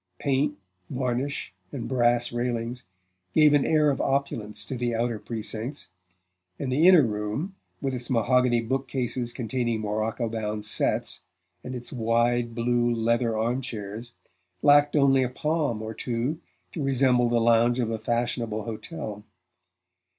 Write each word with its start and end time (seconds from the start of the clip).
Paint, 0.17 0.57
varnish 0.89 1.53
and 1.71 1.87
brass 1.87 2.31
railings 2.31 2.81
gave 3.35 3.53
an 3.53 3.63
air 3.63 3.91
of 3.91 4.01
opulence 4.01 4.65
to 4.65 4.75
the 4.75 4.95
outer 4.95 5.19
precincts, 5.19 5.89
and 6.57 6.71
the 6.71 6.87
inner 6.87 7.03
room, 7.03 7.53
with 7.81 7.93
its 7.93 8.09
mahogany 8.09 8.61
bookcases 8.61 9.31
containing 9.31 9.79
morocco 9.81 10.27
bound 10.27 10.65
"sets" 10.65 11.21
and 11.63 11.75
its 11.75 11.93
wide 11.93 12.55
blue 12.55 12.91
leather 12.91 13.37
arm 13.37 13.61
chairs, 13.61 14.13
lacked 14.63 14.95
only 14.95 15.21
a 15.21 15.29
palm 15.29 15.83
or 15.83 15.93
two 15.93 16.39
to 16.71 16.83
resemble 16.83 17.29
the 17.29 17.39
lounge 17.39 17.77
of 17.77 17.91
a 17.91 17.99
fashionable 17.99 18.63
hotel. 18.63 19.23